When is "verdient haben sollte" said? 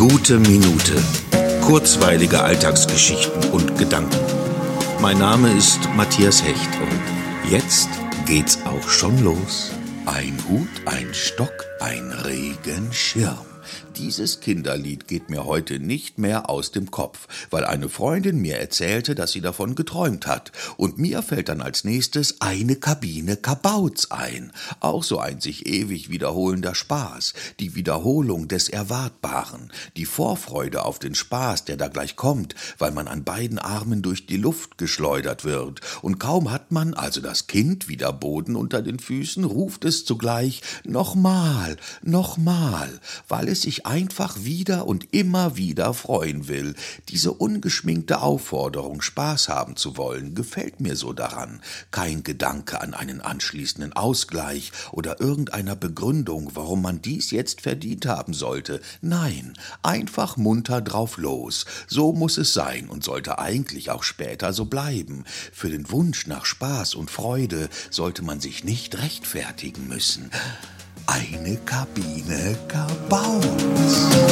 57.60-58.80